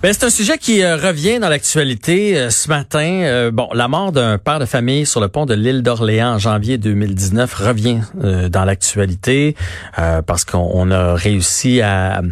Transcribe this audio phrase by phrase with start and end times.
[0.00, 3.22] Ben, c'est un sujet qui euh, revient dans l'actualité euh, ce matin.
[3.24, 6.38] Euh, bon, la mort d'un père de famille sur le pont de l'île d'Orléans en
[6.38, 9.56] janvier 2019 revient dans l'actualité
[9.96, 12.22] parce qu'on a réussi à,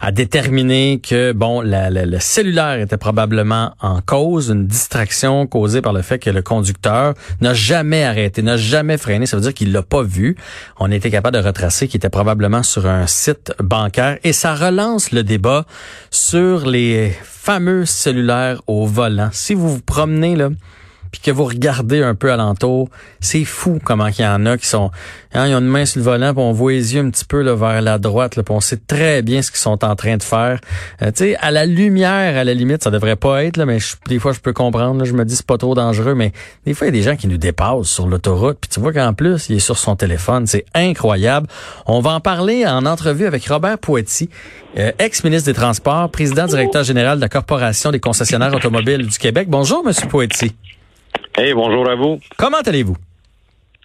[0.00, 5.92] à, déterminer que bon, la, le cellulaire était probablement en cause, une distraction causée par
[5.92, 9.26] le fait que le conducteur n'a jamais arrêté, n'a jamais freiné.
[9.26, 10.36] Ça veut dire qu'il l'a pas vu.
[10.78, 15.10] On été capable de retracer qu'il était probablement sur un site bancaire et ça relance
[15.10, 15.66] le débat
[16.10, 19.30] sur les fameux cellulaire au volant.
[19.32, 20.50] Si vous vous promenez là,
[21.10, 22.88] puis que vous regardez un peu alentour,
[23.20, 24.90] c'est fou comment il y en a qui sont,
[25.34, 27.24] hein, ils ont une main sur le volant, puis on voit les yeux un petit
[27.24, 29.96] peu là, vers la droite, là, puis on sait très bien ce qu'ils sont en
[29.96, 30.60] train de faire.
[31.02, 33.78] Euh, tu sais, à la lumière, à la limite, ça devrait pas être là, mais
[34.08, 35.04] des fois je peux comprendre.
[35.04, 36.32] je me dis c'est pas trop dangereux, mais
[36.64, 38.92] des fois il y a des gens qui nous dépassent sur l'autoroute, puis tu vois
[38.92, 41.46] qu'en plus il est sur son téléphone, c'est incroyable.
[41.86, 44.28] On va en parler en entrevue avec Robert Poetti,
[44.78, 49.48] euh, ex-ministre des Transports, président directeur général de la Corporation des concessionnaires automobiles du Québec.
[49.48, 50.54] Bonjour, Monsieur Poetti.
[51.36, 52.18] Hey, bonjour à vous.
[52.36, 52.96] Comment allez-vous?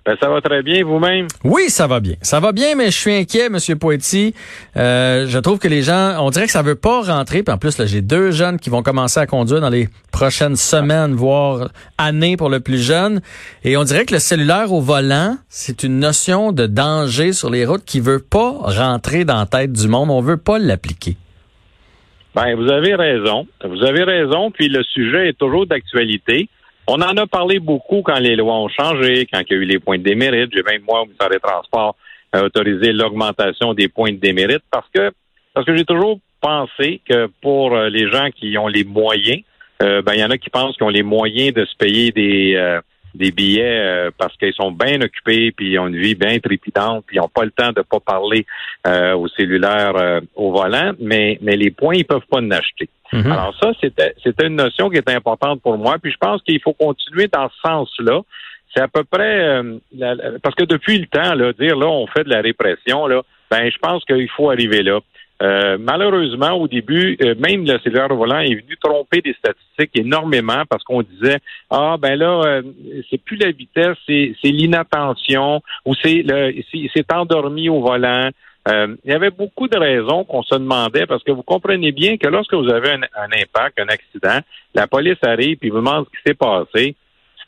[0.03, 1.27] Ben, ça va très bien, vous-même?
[1.43, 2.15] Oui, ça va bien.
[2.23, 4.33] Ça va bien, mais je suis inquiet, Monsieur Poetti.
[4.75, 7.43] Euh, je trouve que les gens, on dirait que ça veut pas rentrer.
[7.43, 10.55] Puis en plus, là, j'ai deux jeunes qui vont commencer à conduire dans les prochaines
[10.55, 13.21] semaines, voire années pour le plus jeune.
[13.63, 17.63] Et on dirait que le cellulaire au volant, c'est une notion de danger sur les
[17.63, 20.09] routes qui veut pas rentrer dans la tête du monde.
[20.09, 21.15] On veut pas l'appliquer.
[22.33, 23.45] Ben, vous avez raison.
[23.63, 24.49] Vous avez raison.
[24.49, 26.49] Puis le sujet est toujours d'actualité.
[26.93, 29.63] On en a parlé beaucoup quand les lois ont changé, quand il y a eu
[29.63, 30.51] les points de démérite.
[30.53, 31.95] J'ai même, moi, au ministère des Transports,
[32.35, 35.11] autorisé l'augmentation des points de démérite parce que,
[35.53, 39.41] parce que j'ai toujours pensé que pour euh, les gens qui ont les moyens,
[39.81, 42.11] euh, ben, il y en a qui pensent qu'ils ont les moyens de se payer
[42.11, 42.81] des, euh,
[43.13, 47.05] des billets euh, parce qu'ils sont bien occupés, puis ils ont une vie bien trépidante,
[47.05, 48.45] puis ils n'ont pas le temps de pas parler
[48.87, 52.89] euh, au cellulaire euh, au volant, mais, mais les points, ils peuvent pas en acheter.
[53.13, 53.31] Mhm.
[53.31, 56.61] Alors ça, c'était, c'était une notion qui est importante pour moi, puis je pense qu'il
[56.61, 58.21] faut continuer dans ce sens-là.
[58.73, 59.61] C'est à peu près
[60.41, 63.69] parce que depuis le temps, là, dire là, on fait de la répression, là, ben
[63.69, 65.01] je pense qu'il faut arriver là.
[65.41, 70.63] Euh, malheureusement, au début, euh, même le cellulaire volant est venu tromper des statistiques énormément
[70.69, 71.37] parce qu'on disait
[71.71, 72.61] ah ben là euh,
[73.09, 78.29] c'est plus la vitesse, c'est, l'inattention ou c'est le c'est, endormi au volant.
[78.67, 82.27] il y avait beaucoup de raisons qu'on se demandait parce que vous comprenez bien que
[82.27, 84.39] lorsque vous avez un, un impact, un accident,
[84.75, 86.95] la police arrive et vous demande ce qui s'est passé.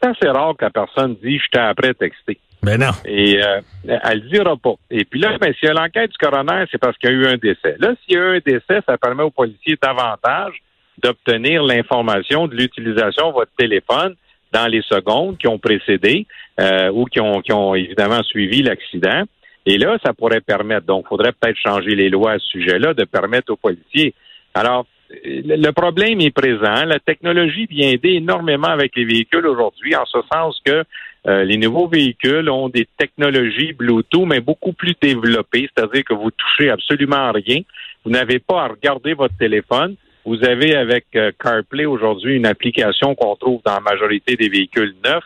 [0.01, 2.39] C'est assez rare que la personne dise je t'ai après texté.
[2.63, 2.91] Ben non.
[3.05, 4.75] Et euh, elle le dira pas.
[4.89, 7.15] Et puis là, ben, s'il y a l'enquête du coroner, c'est parce qu'il y a
[7.15, 7.75] eu un décès.
[7.79, 10.55] Là, s'il y a eu un décès, ça permet aux policiers davantage
[10.97, 14.15] d'obtenir l'information de l'utilisation de votre téléphone
[14.53, 16.25] dans les secondes qui ont précédé
[16.59, 19.23] euh, ou qui ont, qui ont évidemment suivi l'accident.
[19.65, 22.93] Et là, ça pourrait permettre, donc, il faudrait peut-être changer les lois à ce sujet-là,
[22.93, 24.13] de permettre aux policiers.
[24.53, 24.85] Alors,
[25.23, 26.85] le problème est présent.
[26.85, 30.83] La technologie vient aider énormément avec les véhicules aujourd'hui, en ce sens que
[31.25, 36.31] euh, les nouveaux véhicules ont des technologies Bluetooth, mais beaucoup plus développées, c'est-à-dire que vous
[36.31, 37.61] touchez absolument rien.
[38.03, 39.95] Vous n'avez pas à regarder votre téléphone.
[40.25, 44.95] Vous avez avec euh, CarPlay aujourd'hui une application qu'on trouve dans la majorité des véhicules
[45.05, 45.23] neufs.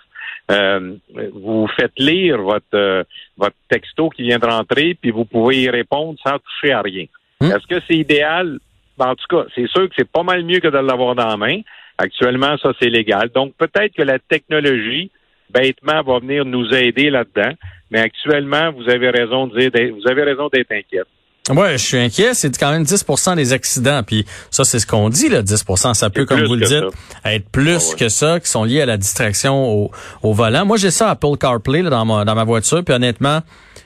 [0.49, 0.95] Euh,
[1.33, 3.05] vous faites lire votre
[3.35, 7.05] votre texto qui vient de rentrer, puis vous pouvez y répondre sans toucher à rien.
[7.41, 7.51] Hmm.
[7.51, 8.59] Est-ce que c'est idéal?
[8.99, 11.37] En tout cas, c'est sûr que c'est pas mal mieux que de l'avoir dans la
[11.37, 11.59] main.
[11.97, 13.29] Actuellement, ça, c'est légal.
[13.29, 15.11] Donc, peut-être que la technologie,
[15.53, 17.53] bêtement, va venir nous aider là-dedans.
[17.91, 21.07] Mais actuellement, vous avez raison de dire, vous avez raison d'être inquiète.
[21.49, 22.33] Ouais, je suis inquiet.
[22.33, 24.03] C'est quand même 10% des accidents.
[24.03, 26.83] Puis ça, c'est ce qu'on dit, là, 10% Ça peut, comme vous le dites,
[27.23, 29.91] être plus ah que ça, qui sont liés à la distraction au,
[30.23, 30.65] au volant.
[30.65, 32.83] Moi, j'ai ça Apple CarPlay là, dans, ma, dans ma voiture.
[32.83, 33.41] Puis honnêtement,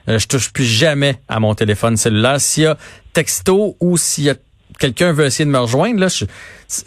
[0.10, 2.42] euh, je touche plus jamais à mon téléphone cellulaire.
[2.42, 2.78] S'il y a
[3.14, 4.36] texto ou s'il y a
[4.82, 6.26] quelqu'un veut essayer de me rejoindre, là, je,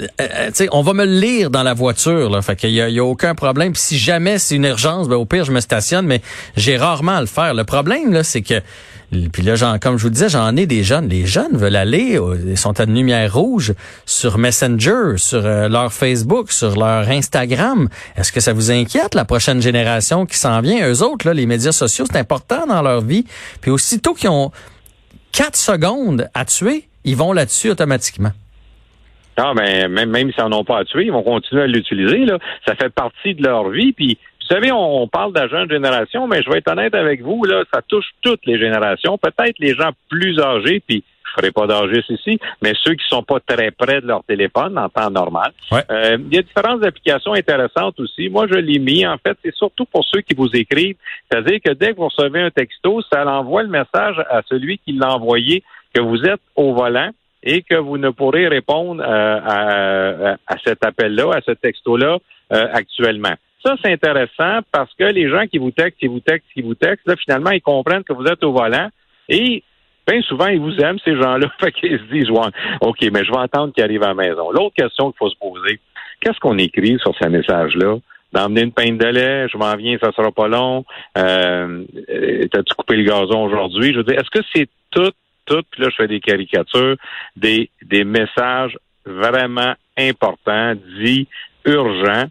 [0.01, 2.43] euh, euh, on va me lire dans la voiture, là.
[2.43, 3.75] Fait qu'il y a, y a, aucun problème.
[3.75, 6.21] si jamais c'est une urgence, ben, au pire, je me stationne, mais
[6.57, 7.55] j'ai rarement à le faire.
[7.55, 8.61] Le problème, là, c'est que
[9.33, 11.09] puis là, comme je vous disais, j'en ai des jeunes.
[11.09, 13.75] Les jeunes veulent aller, ils sont à une lumière rouge
[14.07, 17.89] sur Messenger, sur euh, leur Facebook, sur leur Instagram.
[18.17, 20.89] Est-ce que ça vous inquiète, la prochaine génération qui s'en vient?
[20.89, 23.25] Eux autres, là, les médias sociaux, c'est important dans leur vie.
[23.61, 24.51] Puis aussitôt qu'ils ont
[25.31, 28.33] quatre secondes à tuer, ils vont là-dessus automatiquement.
[29.37, 32.25] Ah, ben, même, même s'ils n'en ont pas à tuer, ils vont continuer à l'utiliser.
[32.25, 32.39] Là.
[32.67, 33.93] Ça fait partie de leur vie.
[33.93, 37.23] Puis, vous savez, on, parle de la jeune génération, mais je vais être honnête avec
[37.23, 39.19] vous, là, ça touche toutes les générations.
[39.19, 43.23] Peut-être les gens plus âgés, puis je ferai pas d'âgés ici, mais ceux qui sont
[43.23, 45.53] pas très près de leur téléphone en temps normal.
[45.73, 48.29] Euh, il y a différentes applications intéressantes aussi.
[48.29, 49.07] Moi, je l'ai mis.
[49.07, 50.97] En fait, c'est surtout pour ceux qui vous écrivent.
[51.31, 54.93] C'est-à-dire que dès que vous recevez un texto, ça envoie le message à celui qui
[54.93, 55.63] l'a envoyé
[55.93, 57.11] que vous êtes au volant
[57.43, 62.19] et que vous ne pourrez répondre à, à, cet appel-là, à ce texto-là
[62.51, 63.35] actuellement.
[63.65, 66.75] Ça, c'est intéressant parce que les gens qui vous textent, qui vous textent, qui vous
[66.75, 68.89] textent, là, finalement, ils comprennent que vous êtes au volant
[69.29, 69.63] et
[70.07, 71.49] bien souvent, ils vous aiment, ces gens-là.
[71.61, 72.49] Fait qu'ils se disent, ouais,
[72.81, 74.51] OK, mais je vais entendre qu'ils arrivent à la maison.
[74.51, 75.81] L'autre question qu'il faut se poser,
[76.21, 77.97] qu'est-ce qu'on écrit sur ces messages-là?
[78.33, 80.85] D'emmener une pinte de lait, je m'en viens, ça sera pas long.
[81.17, 81.85] Euh,
[82.51, 83.93] T'as-tu coupé le gazon aujourd'hui?
[83.93, 85.13] Je veux dire, est-ce que c'est tout,
[85.47, 86.97] tout, là, je fais des caricatures,
[87.37, 91.29] des, des messages vraiment importants, dits
[91.65, 92.25] urgents,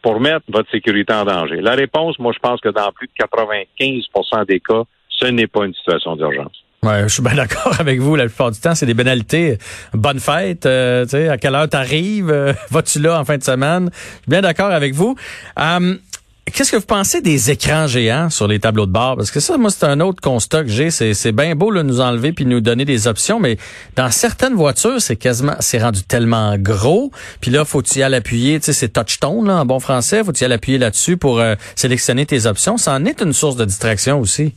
[0.00, 1.60] pour mettre votre sécurité en danger?
[1.60, 5.66] La réponse, moi, je pense que dans plus de 95% des cas, ce n'est pas
[5.66, 6.64] une situation d'urgence.
[6.82, 8.16] Ouais, je suis bien d'accord avec vous.
[8.16, 9.58] La plupart du temps, c'est des banalités.
[9.92, 13.44] Bonne fête, euh, tu sais, à quelle heure t'arrives, euh, vas-tu là en fin de
[13.44, 13.90] semaine?
[13.92, 15.14] Je suis bien d'accord avec vous.
[15.58, 15.98] Hum,
[16.46, 19.16] qu'est-ce que vous pensez des écrans géants sur les tableaux de bord?
[19.16, 20.90] Parce que ça, moi, c'est un autre constat que j'ai.
[20.90, 23.58] C'est, bien beau de nous enlever puis nous donner des options, mais
[23.96, 27.10] dans certaines voitures, c'est quasiment, c'est rendu tellement gros.
[27.42, 30.24] Puis là, faut-tu y aller appuyer, tu sais, c'est touchstone là, en bon français.
[30.24, 32.78] Faut-tu y aller appuyer là-dessus pour euh, sélectionner tes options?
[32.78, 34.54] Ça en est une source de distraction aussi.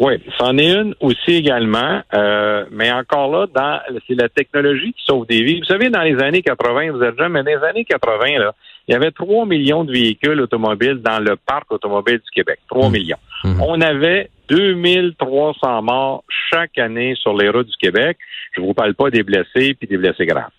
[0.00, 5.04] Oui, c'en est une aussi également, euh, mais encore là, dans c'est la technologie qui
[5.04, 5.58] sauve des vies.
[5.58, 8.54] Vous savez, dans les années 80, vous êtes déjà, mais dans les années 80, là,
[8.86, 12.60] il y avait 3 millions de véhicules automobiles dans le parc automobile du Québec.
[12.68, 12.92] 3 mmh.
[12.92, 13.18] millions.
[13.42, 13.60] Mmh.
[13.60, 18.18] On avait 2300 morts chaque année sur les routes du Québec.
[18.52, 20.50] Je vous parle pas des blessés puis des blessés graves.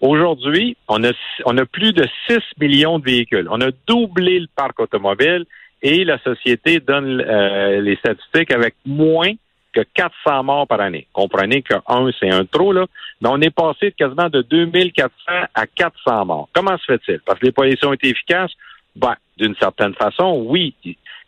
[0.00, 1.12] Aujourd'hui, on a,
[1.44, 3.48] on a plus de 6 millions de véhicules.
[3.50, 5.44] On a doublé le parc automobile
[5.82, 9.32] et la société donne euh, les statistiques avec moins
[9.72, 11.06] que 400 morts par année.
[11.12, 12.86] Comprenez que un, c'est un trop, là.
[13.20, 15.10] Mais on est passé quasiment de 2400
[15.54, 16.48] à 400 morts.
[16.52, 17.20] Comment se fait-il?
[17.20, 18.52] Parce que les policiers ont été efficaces?
[18.96, 20.74] Ben, d'une certaine façon, oui.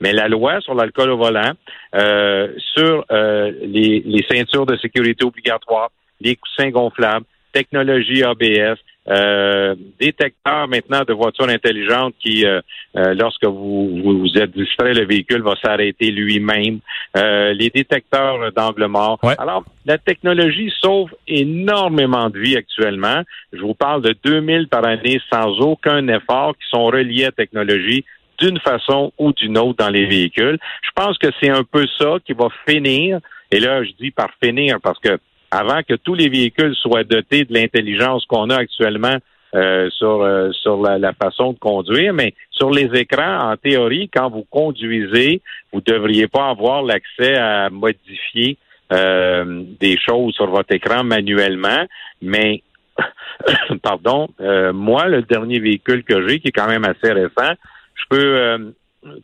[0.01, 1.53] Mais la loi sur l'alcool au volant,
[1.95, 9.75] euh, sur euh, les, les ceintures de sécurité obligatoires, les coussins gonflables, technologie ABS, euh,
[9.99, 12.61] détecteur maintenant de voitures intelligentes qui, euh,
[12.97, 16.81] euh, lorsque vous, vous, êtes distrait, le véhicule va s'arrêter lui-même.
[17.15, 19.19] les détecteurs d'angle mort.
[19.39, 23.23] Alors, la technologie sauve énormément de vies actuellement.
[23.53, 27.33] Je vous parle de 2000 par année sans aucun effort qui sont reliés à la
[27.33, 28.05] technologie
[28.39, 30.59] d'une façon ou d'une autre dans les véhicules.
[30.83, 33.21] Je pense que c'est un peu ça qui va finir.
[33.51, 35.19] Et là, je dis par finir parce que
[35.51, 39.17] avant que tous les véhicules soient dotés de l'intelligence qu'on a actuellement
[39.53, 44.31] euh, sur euh, sur la, façon de conduire, mais sur les écrans, en théorie, quand
[44.31, 45.43] vous conduisez,
[45.73, 48.59] vous devriez pas avoir l'accès à modifier
[48.93, 51.85] euh, des choses sur votre écran manuellement,
[52.23, 52.63] mais
[53.83, 54.29] pardon,
[54.73, 57.55] moi, le dernier véhicule que j'ai, qui est quand même assez récent,
[57.95, 58.73] je peux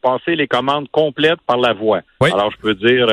[0.02, 2.00] passer les commandes complètes par la voix.
[2.20, 3.06] Alors, je peux dire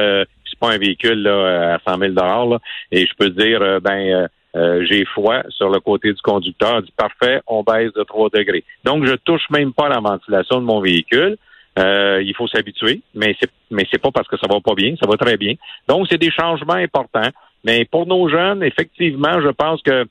[0.70, 2.60] un véhicule là, à 100 000 là,
[2.92, 6.82] et je peux dire, euh, ben, euh, euh, j'ai foi sur le côté du conducteur.
[6.82, 8.64] dit parfait, on baisse de 3 degrés.
[8.84, 11.38] Donc, je touche même pas la ventilation de mon véhicule.
[11.78, 15.10] il faut s'habituer, mais c'est mais c'est pas parce que ça va pas bien, ça
[15.10, 15.56] va très bien.
[15.88, 17.32] Donc, c'est des changements importants.
[17.64, 20.06] Mais pour nos jeunes, effectivement, je pense que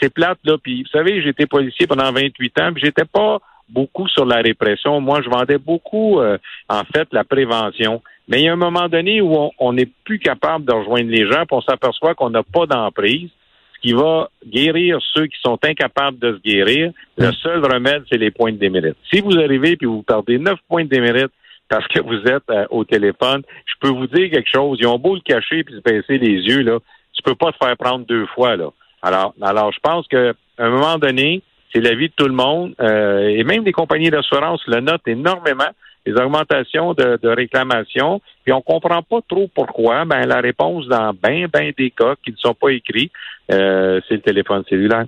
[0.00, 0.56] c'est plate là.
[0.62, 5.00] Puis, vous savez, j'étais policier pendant 28 ans, puis j'étais pas beaucoup sur la répression.
[5.00, 8.00] Moi, je vendais beaucoup, en fait, la prévention.
[8.30, 11.28] Mais il y a un moment donné où on n'est plus capable de rejoindre les
[11.28, 13.28] gens, puis on s'aperçoit qu'on n'a pas d'emprise,
[13.74, 16.92] ce qui va guérir ceux qui sont incapables de se guérir.
[17.18, 18.96] Le seul remède, c'est les points de démérite.
[19.12, 21.32] Si vous arrivez puis vous perdez neuf points de démérite
[21.68, 24.78] parce que vous êtes euh, au téléphone, je peux vous dire quelque chose.
[24.80, 26.78] Ils ont beau le cacher puis se baisser les yeux, là,
[27.12, 28.70] tu peux pas te faire prendre deux fois, là.
[29.02, 32.74] Alors, alors je pense qu'à un moment donné, c'est la vie de tout le monde,
[32.80, 35.70] euh, et même des compagnies d'assurance le notent énormément
[36.06, 40.04] des augmentations de, de réclamations, puis on comprend pas trop pourquoi.
[40.04, 43.10] Ben la réponse dans bien, bien des cas qui ne sont pas écrits,
[43.52, 45.04] euh, c'est le téléphone cellulaire.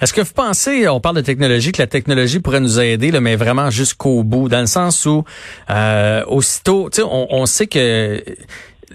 [0.00, 3.36] Est-ce que vous pensez, on parle de technologie, que la technologie pourrait nous aider, mais
[3.36, 5.24] vraiment jusqu'au bout, dans le sens où
[5.70, 8.20] euh, aussitôt, on, on sait que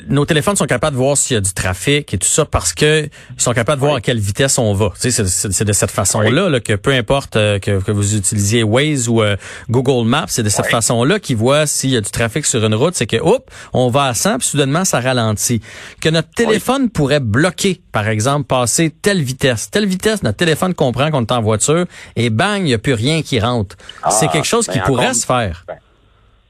[0.08, 2.74] nos téléphones sont capables de voir s'il y a du trafic et tout ça parce
[2.74, 4.92] que ils sont capables de voir à quelle vitesse on va.
[5.02, 9.08] Tu sais, c'est de cette façon-là que peu importe euh, que, que, vous utilisiez Waze
[9.08, 9.38] ou euh,
[9.70, 12.76] Google Maps, c'est de cette façon-là qu'ils voient s'il y a du trafic sur une
[12.76, 15.62] route, c'est que hop, on va à 100 puis soudainement ça ralentit.
[16.02, 21.10] Que notre téléphone pourrait bloquer, par exemple, passer telle vitesse, telle vitesse, notre téléphone comprend
[21.10, 21.86] qu'on est en voiture
[22.16, 23.78] et bang, il n'y a plus rien qui rentre.
[24.10, 25.64] c'est ah, quelque chose qui ben, pourrait se faire.
[25.68, 25.78] Ben,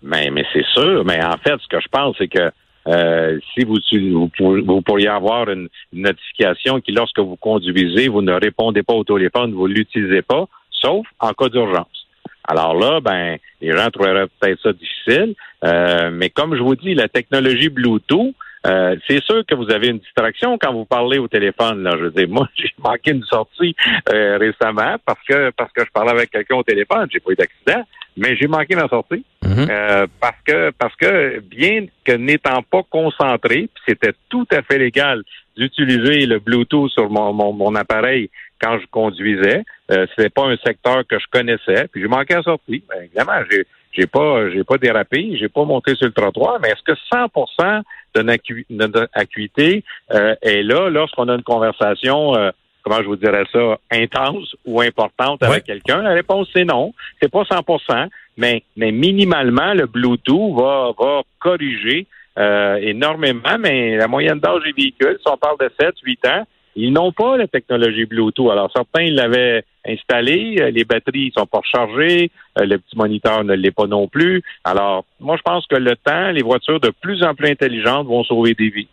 [0.01, 1.03] mais, mais c'est sûr.
[1.05, 2.51] Mais en fait, ce que je pense, c'est que
[2.87, 3.77] euh, si vous,
[4.39, 9.53] vous, pourriez avoir une, notification qui, lorsque vous conduisez, vous ne répondez pas au téléphone,
[9.53, 12.07] vous l'utilisez pas, sauf en cas d'urgence.
[12.47, 16.93] Alors là, ben, les gens trouveraient peut-être ça difficile, euh, mais comme je vous dis,
[16.93, 21.27] la technologie Bluetooth, Euh, c'est sûr que vous avez une distraction quand vous parlez au
[21.27, 21.83] téléphone.
[21.83, 23.75] Là, je veux dire, moi, j'ai manqué une sortie
[24.11, 27.07] euh, récemment parce que parce que je parlais avec quelqu'un au téléphone.
[27.11, 27.83] J'ai pas eu d'accident,
[28.17, 29.67] mais j'ai manqué ma sortie Mhm.
[29.69, 34.77] euh, parce que parce que bien que n'étant pas concentré, puis c'était tout à fait
[34.79, 35.23] légal
[35.57, 38.29] d'utiliser le Bluetooth sur mon, mon, mon appareil
[38.61, 39.63] quand je conduisais.
[39.91, 42.83] Euh, c'était pas un secteur que je connaissais, puis j'ai manqué la sortie.
[42.89, 46.69] Ben, évidemment, j'ai j'ai pas j'ai pas dérapé, j'ai pas monté sur le trottoir, mais
[46.69, 47.81] est-ce que 100%
[48.15, 49.83] de notre acu- de notre acuité
[50.13, 52.51] euh, est là lorsqu'on a une conversation euh,
[52.83, 56.01] comment je vous dirais ça intense ou importante avec quelqu'un?
[56.01, 62.07] La réponse c'est non, c'est pas 100%, mais mais minimalement le Bluetooth va va corriger
[62.37, 66.43] euh, énormément, mais la moyenne d'âge des véhicules, si on parle de 7, 8 ans,
[66.75, 68.51] ils n'ont pas la technologie Bluetooth.
[68.51, 73.53] Alors, certains l'avaient installé, euh, les batteries sont pas rechargées, euh, le petit moniteur ne
[73.53, 74.43] l'est pas non plus.
[74.65, 78.25] Alors, moi, je pense que le temps, les voitures de plus en plus intelligentes vont
[78.25, 78.89] sauver des vies.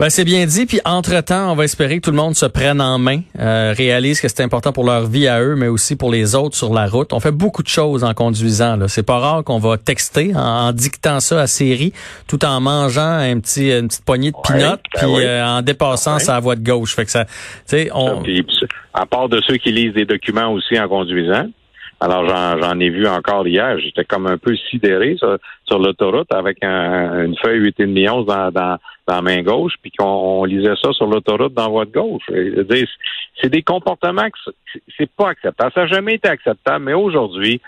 [0.00, 0.64] Ben, c'est bien dit.
[0.64, 4.18] Puis entre-temps, on va espérer que tout le monde se prenne en main, euh, réalise
[4.20, 6.86] que c'est important pour leur vie à eux, mais aussi pour les autres sur la
[6.86, 7.12] route.
[7.12, 8.76] On fait beaucoup de choses en conduisant.
[8.76, 8.88] Là.
[8.88, 11.92] C'est pas rare qu'on va texter en, en dictant ça à série,
[12.26, 15.22] tout en mangeant un petit, une petite poignée de Ouais, pinottes, ben puis oui.
[15.24, 16.20] euh, en dépassant Ouais.
[16.20, 16.94] sa voie de gauche.
[16.96, 17.30] Fait que ça, tu
[17.66, 18.22] sais, on.
[18.22, 18.42] Puis,
[18.94, 21.44] à part de ceux qui lisent des documents aussi en conduisant.
[22.02, 23.78] Alors, j'en, j'en ai vu encore hier.
[23.78, 28.50] J'étais comme un peu sidéré sur, sur l'autoroute avec un- une feuille 8,5 onces dans,
[28.50, 28.78] dans,
[29.10, 30.06] dans main gauche, puis qu'on
[30.40, 32.22] on lisait ça sur l'autoroute dans de gauche.
[33.40, 34.52] C'est des comportements que
[34.96, 35.72] c'est pas acceptable.
[35.74, 37.60] Ça n'a jamais été acceptable, mais aujourd'hui,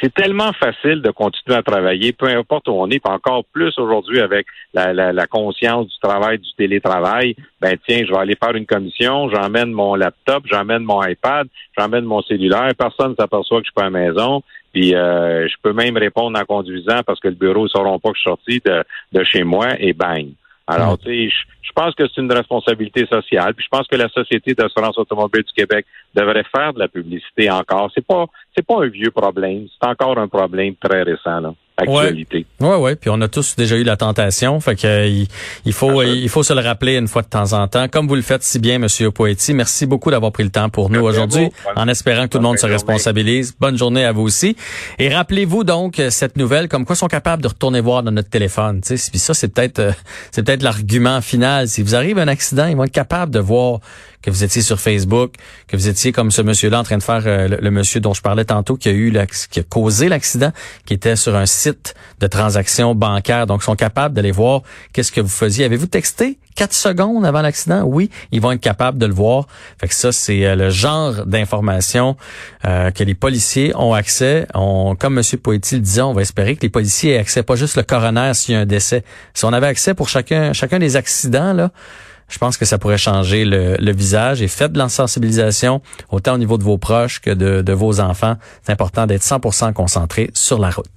[0.00, 3.76] c'est tellement facile de continuer à travailler, peu importe où on est, puis encore plus
[3.78, 7.36] aujourd'hui avec la, la, la conscience du travail, du télétravail.
[7.60, 12.04] Ben tiens, je vais aller faire une commission, j'emmène mon laptop, j'emmène mon iPad, j'emmène
[12.04, 14.42] mon cellulaire, personne ne s'aperçoit que je suis pas à la maison.
[14.72, 18.10] Puis euh, je peux même répondre en conduisant parce que le bureau ne sauront pas
[18.10, 18.82] que je suis sorti de,
[19.12, 20.28] de chez moi et bang.
[20.70, 23.54] Alors, tu sais, je, je pense que c'est une responsabilité sociale.
[23.54, 27.50] Puis je pense que la Société d'assurance automobile du Québec devrait faire de la publicité
[27.50, 27.90] encore.
[27.94, 31.54] C'est pas c'est pas un vieux problème, c'est encore un problème très récent, là.
[31.80, 32.46] Actualité.
[32.60, 32.96] Ouais, ouais.
[32.96, 34.58] Puis on a tous déjà eu la tentation.
[34.60, 35.28] Fait que euh, il,
[35.64, 38.06] il faut, Ah, il faut se le rappeler une fois de temps en temps, comme
[38.08, 39.54] vous le faites si bien, Monsieur Poetti.
[39.54, 42.58] Merci beaucoup d'avoir pris le temps pour nous aujourd'hui, en espérant que tout le monde
[42.58, 43.54] se responsabilise.
[43.58, 44.56] Bonne journée à vous aussi.
[44.98, 48.10] Et rappelez-vous donc euh, cette nouvelle, comme quoi ils sont capables de retourner voir dans
[48.12, 48.80] notre téléphone.
[48.80, 49.92] Tu sais, puis ça, c'est peut-être, euh,
[50.30, 51.68] c'est peut-être l'argument final.
[51.68, 53.80] Si vous arrive un accident, ils vont être capables de voir
[54.22, 55.34] que vous étiez sur Facebook,
[55.66, 58.22] que vous étiez comme ce monsieur-là en train de faire euh, le, monsieur dont je
[58.22, 59.12] parlais tantôt qui a eu
[59.50, 60.52] qui a causé l'accident,
[60.84, 63.46] qui était sur un site de transaction bancaire.
[63.46, 64.62] Donc, ils sont capables d'aller voir
[64.92, 65.64] qu'est-ce que vous faisiez.
[65.64, 67.82] Avez-vous texté quatre secondes avant l'accident?
[67.84, 69.46] Oui, ils vont être capables de le voir.
[69.78, 72.16] Fait que ça, c'est euh, le genre d'information
[72.66, 74.46] euh, que les policiers ont accès.
[74.54, 75.24] On, comme M.
[75.42, 78.32] Poetti le disait, on va espérer que les policiers aient accès, pas juste le coroner
[78.34, 79.04] s'il y a un décès.
[79.32, 81.70] Si on avait accès pour chacun, chacun des accidents, là,
[82.30, 84.88] je pense que ça pourrait changer le, visage et faites de la
[86.10, 88.36] autant au niveau de vos proches que de, de vos enfants.
[88.62, 90.90] C'est important d'être 100% concentré sur la route.